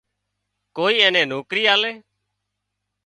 [0.75, 1.91] ڪوئي نين نوڪرِي آلي